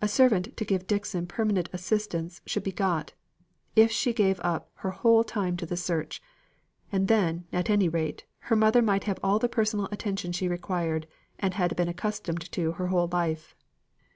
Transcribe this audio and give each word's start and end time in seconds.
A 0.00 0.08
servant 0.08 0.56
to 0.56 0.64
give 0.64 0.88
Dixon 0.88 1.28
permanent 1.28 1.68
assistance 1.72 2.40
should 2.44 2.64
be 2.64 2.72
got, 2.72 3.12
if 3.76 3.92
she 3.92 4.12
gave 4.12 4.40
up 4.40 4.72
her 4.78 4.90
whole 4.90 5.22
time 5.22 5.56
to 5.58 5.64
the 5.66 5.76
search; 5.76 6.20
and 6.90 7.06
then, 7.06 7.44
at 7.52 7.70
any 7.70 7.88
rate, 7.88 8.24
her 8.50 8.56
mother 8.56 8.82
might 8.82 9.04
have 9.04 9.20
all 9.22 9.38
the 9.38 9.48
personal 9.48 9.88
attention 9.92 10.32
she 10.32 10.48
required, 10.48 11.06
and 11.38 11.54
had 11.54 11.76
been 11.76 11.86
accustomed 11.86 12.50
to 12.50 12.72
her 12.72 12.88
whole 12.88 13.06
life. 13.12 13.54